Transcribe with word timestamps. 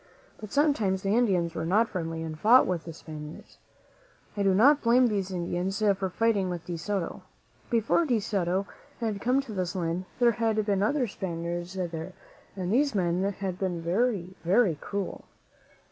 But 0.39 0.51
sometimes 0.51 1.03
the 1.03 1.15
Indians 1.15 1.53
were 1.53 1.63
not 1.63 1.87
friendly 1.87 2.23
and 2.23 2.35
fought 2.39 2.65
with 2.65 2.85
the 2.85 2.91
Spaniards. 2.91 3.59
I 4.35 4.41
do 4.41 4.55
not 4.55 4.81
blame 4.81 5.05
these 5.05 5.29
Indians 5.29 5.77
for 5.77 6.09
fighting 6.09 6.49
with 6.49 6.65
De 6.65 6.75
Soto. 6.75 7.21
Before 7.69 8.05
De 8.07 8.19
Soto 8.19 8.65
had 8.99 9.21
come 9.21 9.41
to 9.41 9.53
this 9.53 9.75
land, 9.75 10.05
there 10.17 10.31
had 10.31 10.65
been 10.65 10.81
other 10.81 11.05
Spaniards 11.05 11.75
there, 11.75 12.13
and 12.55 12.73
these 12.73 12.95
men 12.95 13.21
had 13.31 13.59
been 13.59 13.79
very, 13.79 14.35
very 14.43 14.73
cruel. 14.73 15.25